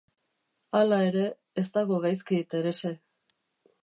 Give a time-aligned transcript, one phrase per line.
[0.77, 1.25] Hala ere,
[1.63, 2.93] ez dago gaizki, Terese.